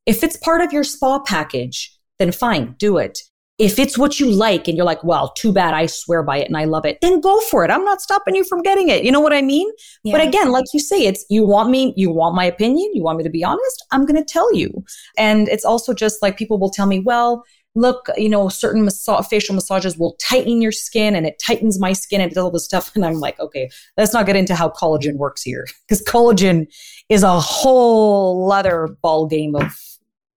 [0.05, 3.21] if it's part of your spa package, then fine, do it.
[3.61, 6.49] If it's what you like and you're like, well, too bad, I swear by it
[6.49, 7.71] and I love it, then go for it.
[7.71, 9.05] I'm not stopping you from getting it.
[9.05, 9.71] You know what I mean?
[10.03, 10.13] Yeah.
[10.13, 13.19] But again, like you say, it's you want me, you want my opinion, you want
[13.19, 14.83] me to be honest, I'm going to tell you.
[15.19, 17.45] And it's also just like people will tell me, well,
[17.75, 21.93] look, you know, certain massa- facial massages will tighten your skin and it tightens my
[21.93, 22.91] skin and all this stuff.
[22.95, 26.67] And I'm like, okay, let's not get into how collagen works here because collagen
[27.09, 29.79] is a whole other ball game of,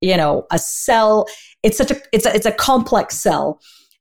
[0.04, 1.26] you know, a cell
[1.64, 3.60] it's such a it's a it's a complex cell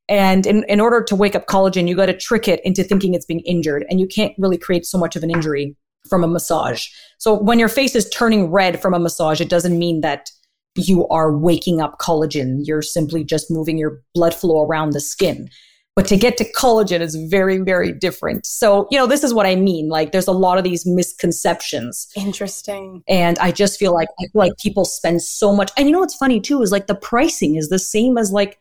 [0.08, 3.14] And in, in order to wake up collagen, you got to trick it into thinking
[3.14, 3.86] it's being injured.
[3.88, 5.76] And you can't really create so much of an injury
[6.08, 6.88] from a massage.
[7.18, 10.30] So when your face is turning red from a massage, it doesn't mean that
[10.76, 12.60] you are waking up collagen.
[12.64, 15.48] You're simply just moving your blood flow around the skin.
[15.94, 18.46] But to get to collagen is very, very different.
[18.46, 19.90] So, you know, this is what I mean.
[19.90, 22.09] Like there's a lot of these misconceptions.
[22.16, 23.02] Interesting.
[23.09, 25.70] And I just feel like I feel like people spend so much.
[25.76, 28.59] And you know what's funny too is like the pricing is the same as like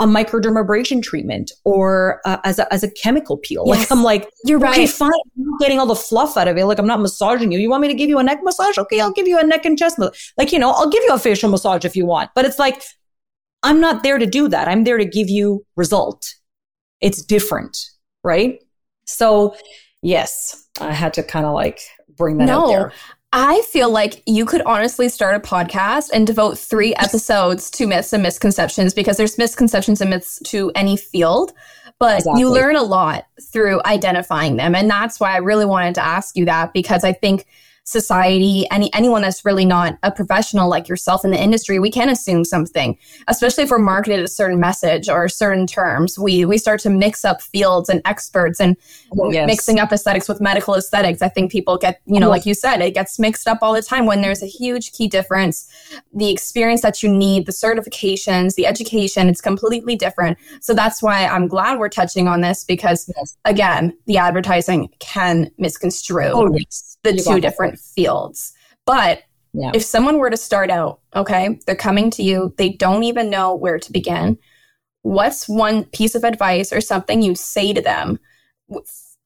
[0.00, 3.62] a microdermabrasion treatment or uh, as, a, as a chemical peel.
[3.66, 3.78] Yes.
[3.78, 4.72] Like I'm like, you're right.
[4.72, 5.10] Okay, fine.
[5.38, 6.66] I'm getting all the fluff out of it.
[6.66, 7.58] Like I'm not massaging you.
[7.58, 8.76] You want me to give you a neck massage?
[8.76, 9.98] Okay, I'll give you a neck and chest.
[9.98, 10.32] massage.
[10.36, 12.30] Like, you know, I'll give you a facial massage if you want.
[12.34, 12.82] But it's like,
[13.62, 14.68] I'm not there to do that.
[14.68, 16.34] I'm there to give you result.
[17.04, 17.90] It's different,
[18.24, 18.60] right?
[19.04, 19.54] So
[20.02, 21.80] yes, I had to kind of like
[22.16, 22.92] bring that no, out there.
[23.36, 28.12] I feel like you could honestly start a podcast and devote three episodes to myths
[28.12, 31.52] and misconceptions because there's misconceptions and myths to any field,
[31.98, 32.40] but exactly.
[32.40, 34.74] you learn a lot through identifying them.
[34.74, 37.46] And that's why I really wanted to ask you that because I think
[37.84, 42.08] society, any anyone that's really not a professional like yourself in the industry, we can
[42.08, 46.18] assume something, especially if we're marketed a certain message or certain terms.
[46.18, 48.76] We we start to mix up fields and experts and
[49.18, 49.46] oh, yes.
[49.46, 51.20] mixing up aesthetics with medical aesthetics.
[51.20, 53.82] I think people get, you know, like you said, it gets mixed up all the
[53.82, 55.70] time when there's a huge key difference.
[56.14, 60.38] The experience that you need, the certifications, the education, it's completely different.
[60.60, 63.36] So that's why I'm glad we're touching on this because yes.
[63.44, 66.30] again, the advertising can misconstrue.
[66.32, 68.52] Oh, yes the you two different fields.
[68.84, 69.70] But yeah.
[69.72, 73.54] if someone were to start out, okay, they're coming to you, they don't even know
[73.54, 74.36] where to begin.
[75.02, 78.18] What's one piece of advice or something you'd say to them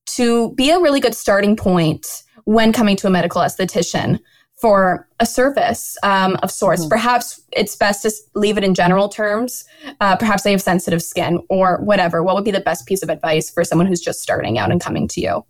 [0.07, 4.21] to be a really good starting point when coming to a medical esthetician
[4.61, 6.83] for a service um, of sorts?
[6.83, 6.91] Mm-hmm.
[6.91, 9.65] Perhaps it's best to leave it in general terms.
[10.01, 12.23] Uh, perhaps they have sensitive skin or whatever.
[12.25, 14.81] What would be the best piece of advice for someone who's just starting out and
[14.81, 15.45] coming to you?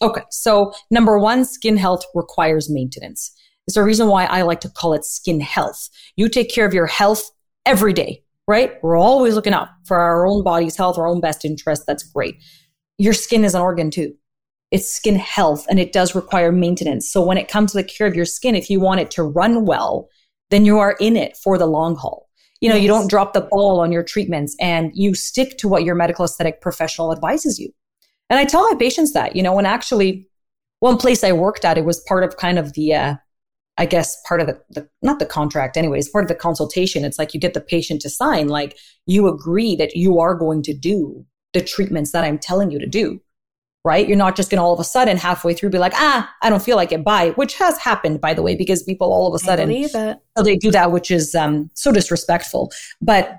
[0.00, 0.22] Okay.
[0.30, 3.32] So number one, skin health requires maintenance.
[3.66, 5.88] It's the reason why I like to call it skin health.
[6.16, 7.30] You take care of your health
[7.66, 8.82] every day, right?
[8.82, 11.84] We're always looking out for our own body's health, our own best interest.
[11.86, 12.36] That's great.
[12.96, 14.14] Your skin is an organ too.
[14.70, 17.10] It's skin health and it does require maintenance.
[17.10, 19.22] So when it comes to the care of your skin, if you want it to
[19.22, 20.08] run well,
[20.50, 22.28] then you are in it for the long haul.
[22.60, 22.82] You know, yes.
[22.82, 26.24] you don't drop the ball on your treatments and you stick to what your medical
[26.24, 27.70] aesthetic professional advises you.
[28.30, 30.28] And I tell my patients that, you know, when actually
[30.80, 33.14] one place I worked at, it was part of kind of the, uh,
[33.78, 37.04] I guess part of the, the, not the contract anyways, part of the consultation.
[37.04, 40.62] It's like you get the patient to sign, like you agree that you are going
[40.64, 43.20] to do the treatments that I'm telling you to do,
[43.84, 44.06] right?
[44.06, 46.50] You're not just going to all of a sudden halfway through be like, ah, I
[46.50, 47.04] don't feel like it.
[47.04, 49.68] Bye, which has happened, by the way, because people all of a sudden,
[50.44, 52.70] they do that, which is um, so disrespectful.
[53.00, 53.38] But,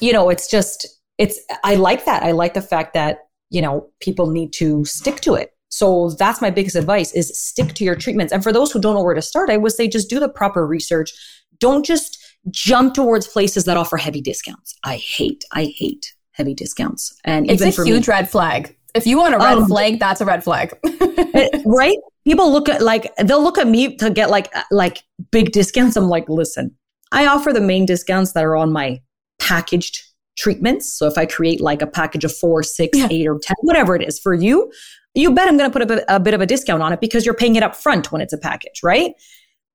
[0.00, 0.86] you know, it's just,
[1.18, 2.22] it's, I like that.
[2.22, 3.18] I like the fact that
[3.52, 5.50] you know, people need to stick to it.
[5.68, 8.32] So that's my biggest advice is stick to your treatments.
[8.32, 10.28] And for those who don't know where to start, I would say just do the
[10.28, 11.12] proper research.
[11.58, 12.18] Don't just
[12.50, 14.74] jump towards places that offer heavy discounts.
[14.84, 17.14] I hate, I hate heavy discounts.
[17.24, 18.76] And it's even a huge me, red flag.
[18.94, 20.76] If you want a red um, flag, that's a red flag.
[21.64, 21.98] right?
[22.24, 25.96] People look at like they'll look at me to get like like big discounts.
[25.96, 26.76] I'm like, listen,
[27.10, 29.00] I offer the main discounts that are on my
[29.38, 30.02] packaged
[30.36, 30.92] treatments.
[30.92, 33.08] So if I create like a package of four, six, yeah.
[33.10, 34.72] eight, or 10, whatever it is for you,
[35.14, 37.00] you bet I'm going to put a bit, a bit, of a discount on it
[37.00, 39.12] because you're paying it up front when it's a package, right?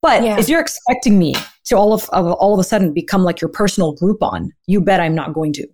[0.02, 0.40] But yeah.
[0.40, 3.50] if you're expecting me to all of, of all of a sudden become like your
[3.50, 5.68] personal Groupon, you bet I'm not going to.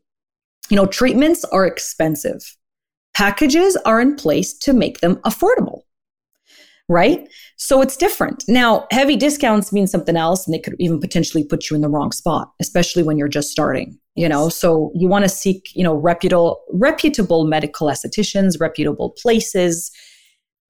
[0.69, 2.41] You know, treatments are expensive.
[3.13, 5.81] Packages are in place to make them affordable
[6.89, 7.27] right?
[7.57, 8.43] So it's different.
[8.47, 11.89] Now, heavy discounts mean something else, and they could even potentially put you in the
[11.89, 13.97] wrong spot, especially when you're just starting.
[14.15, 19.91] You know, so you want to seek, you know, reputable, reputable medical estheticians, reputable places.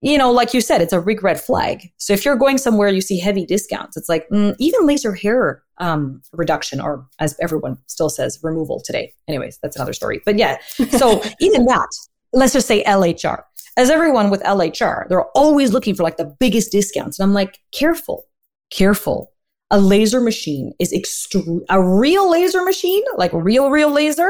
[0.02, 1.90] You know, like you said, it's a big red flag.
[1.98, 5.62] So if you're going somewhere you see heavy discounts, it's like mm, even laser hair
[5.80, 9.14] um, reduction, or as everyone still says, removal today.
[9.28, 10.22] Anyways, that's another story.
[10.26, 10.58] But yeah,
[10.92, 11.88] so even that,
[12.32, 13.44] let's just say LHR
[13.78, 17.20] as everyone with LHR, they're always looking for like the biggest discounts.
[17.20, 18.26] And I'm like, careful,
[18.70, 19.32] careful.
[19.74, 21.62] A laser machine is extreme.
[21.68, 24.30] A real laser machine, like real, real laser,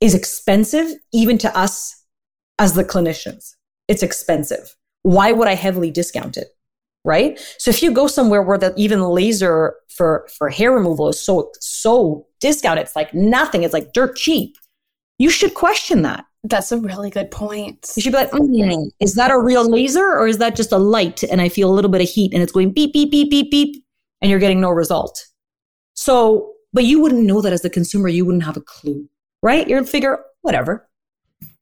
[0.00, 2.02] is expensive even to us
[2.58, 3.56] as the clinicians.
[3.88, 4.74] It's expensive.
[5.02, 6.48] Why would I heavily discount it?
[7.04, 7.38] Right.
[7.58, 11.50] So if you go somewhere where the even laser for, for hair removal is so,
[11.60, 13.64] so discounted, it's like nothing.
[13.64, 14.56] It's like dirt cheap.
[15.18, 16.24] You should question that.
[16.44, 17.92] That's a really good point.
[17.96, 20.78] You should be like, mm, is that a real laser or is that just a
[20.78, 23.30] light and I feel a little bit of heat and it's going beep, beep, beep,
[23.30, 23.84] beep, beep,
[24.20, 25.26] and you're getting no result.
[25.94, 29.08] So, but you wouldn't know that as the consumer, you wouldn't have a clue,
[29.42, 29.68] right?
[29.68, 30.88] You'd figure, whatever.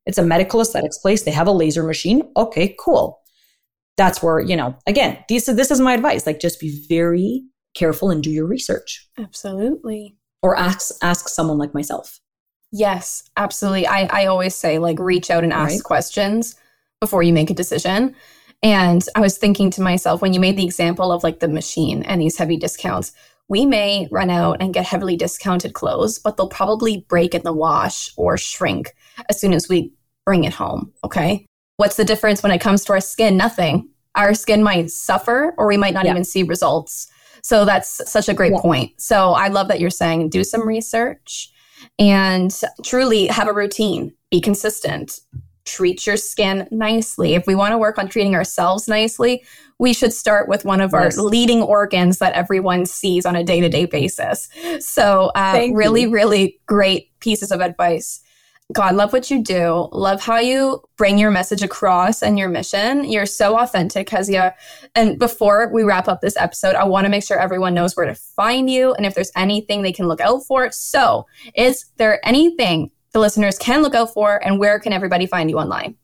[0.07, 1.23] It's a medical aesthetics place.
[1.23, 2.23] They have a laser machine.
[2.37, 3.21] Okay, cool.
[3.97, 6.27] That's where, you know, again, this, this is my advice.
[6.27, 7.43] Like just be very
[7.75, 9.09] careful and do your research.
[9.19, 10.17] Absolutely.
[10.43, 12.21] Or ask ask someone like myself.
[12.71, 13.87] Yes, absolutely.
[13.87, 15.83] I, I always say like reach out and ask right.
[15.83, 16.55] questions
[17.01, 18.15] before you make a decision.
[18.63, 22.03] And I was thinking to myself, when you made the example of like the machine
[22.03, 23.13] and these heavy discounts,
[23.49, 27.53] we may run out and get heavily discounted clothes, but they'll probably break in the
[27.53, 28.95] wash or shrink
[29.29, 29.93] as soon as we
[30.27, 30.93] bring it home.
[31.05, 31.47] Okay.
[31.77, 33.37] What's the difference when it comes to our skin?
[33.37, 33.89] Nothing.
[34.15, 36.11] Our skin might suffer or we might not yeah.
[36.11, 37.07] even see results.
[37.43, 38.61] So that's such a great yeah.
[38.61, 39.01] point.
[39.01, 41.51] So I love that you're saying do some research
[41.99, 45.21] and truly have a routine, be consistent,
[45.69, 47.35] treat your skin nicely.
[47.35, 49.45] If we want to work on treating ourselves nicely,
[49.79, 51.19] we should start with one of yes.
[51.19, 54.49] our leading organs that everyone sees on a day to day basis.
[54.81, 56.11] So, uh, really, you.
[56.11, 58.21] really great pieces of advice.
[58.73, 59.89] God, love what you do.
[59.93, 63.11] Love how you bring your message across and your mission.
[63.11, 64.55] You're so authentic, Kezia.
[64.95, 68.05] And before we wrap up this episode, I want to make sure everyone knows where
[68.05, 70.71] to find you and if there's anything they can look out for.
[70.71, 75.51] So, is there anything the listeners can look out for and where can everybody find
[75.51, 75.97] you online?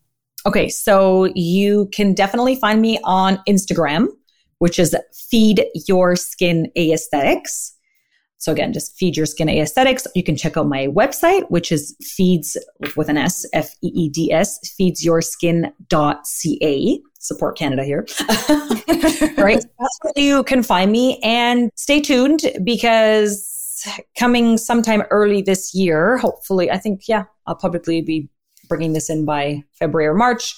[0.45, 4.07] Okay, so you can definitely find me on Instagram,
[4.59, 4.93] which is
[5.29, 7.71] Feed Your Skin Aesthetics.
[8.37, 10.05] So again, just feed your skin aesthetics.
[10.13, 12.55] You can check out my website, which is feeds
[12.95, 17.01] with an S, F E E D S, feedsyourskin.ca.
[17.17, 18.05] Support Canada here.
[19.37, 19.65] right.
[19.79, 23.54] That's where you can find me and stay tuned because
[24.17, 26.17] coming sometime early this year.
[26.17, 28.29] Hopefully, I think, yeah, I'll probably be
[28.67, 30.55] bringing this in by February or March.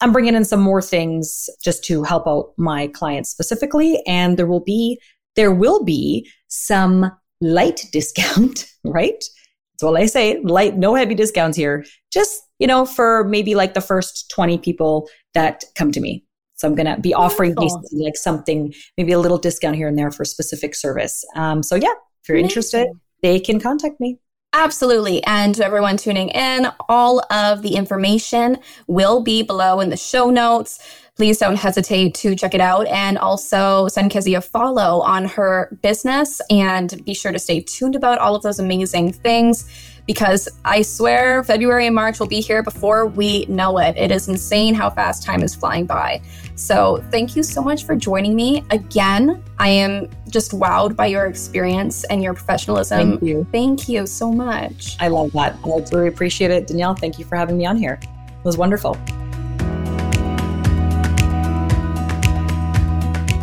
[0.00, 4.02] I'm bringing in some more things just to help out my clients specifically.
[4.06, 5.00] And there will be,
[5.34, 7.10] there will be some
[7.40, 9.24] light discount, right?
[9.72, 10.40] That's all I say.
[10.42, 11.84] Light, no heavy discounts here.
[12.12, 16.24] Just, you know, for maybe like the first 20 people that come to me.
[16.56, 19.96] So I'm going to be offering basically like something, maybe a little discount here and
[19.96, 21.24] there for specific service.
[21.36, 22.48] Um, so yeah, if you're Amazing.
[22.48, 22.88] interested,
[23.22, 24.18] they can contact me.
[24.54, 25.22] Absolutely.
[25.24, 30.30] And to everyone tuning in, all of the information will be below in the show
[30.30, 30.78] notes.
[31.16, 35.76] Please don't hesitate to check it out and also send Kezia a follow on her
[35.82, 39.68] business and be sure to stay tuned about all of those amazing things
[40.06, 43.96] because I swear February and March will be here before we know it.
[43.96, 46.22] It is insane how fast time is flying by.
[46.58, 49.44] So, thank you so much for joining me again.
[49.60, 53.10] I am just wowed by your experience and your professionalism.
[53.10, 53.46] Thank you.
[53.52, 54.96] Thank you so much.
[54.98, 55.54] I love that.
[55.64, 56.66] I really appreciate it.
[56.66, 58.00] Danielle, thank you for having me on here.
[58.02, 58.94] It was wonderful.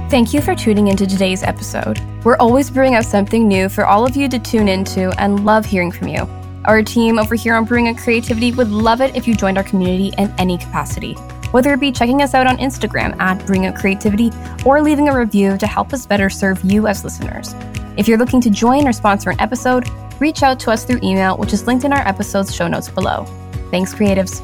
[0.10, 2.02] Thank you for tuning into today's episode.
[2.26, 5.66] We're always brewing out something new for all of you to tune into and love
[5.66, 6.28] hearing from you.
[6.66, 9.64] Our team over here on Brewing Out Creativity would love it if you joined our
[9.64, 11.16] community in any capacity,
[11.52, 14.32] whether it be checking us out on Instagram at Brewing Out Creativity
[14.66, 17.54] or leaving a review to help us better serve you as listeners.
[17.98, 19.88] If you're looking to join or sponsor an episode,
[20.20, 23.26] reach out to us through email, which is linked in our episode's show notes below.
[23.72, 24.42] Thanks, creatives.